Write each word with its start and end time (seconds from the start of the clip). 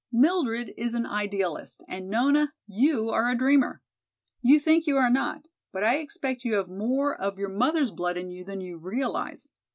Mildred 0.11 0.73
is 0.77 0.95
an 0.95 1.05
idealist, 1.05 1.83
and 1.87 2.09
Nona, 2.09 2.53
you 2.65 3.11
are 3.11 3.29
a 3.29 3.37
dreamer. 3.37 3.83
You 4.41 4.59
think 4.59 4.87
you 4.87 4.97
are 4.97 5.11
not, 5.11 5.43
but 5.71 5.83
I 5.83 5.97
expect 5.97 6.43
you 6.43 6.55
have 6.55 6.69
more 6.69 7.15
of 7.15 7.37
your 7.37 7.49
mother's 7.49 7.91
blood 7.91 8.17
in 8.17 8.31
you 8.31 8.43
than 8.43 8.61
you 8.61 8.79
realize. 8.79 9.47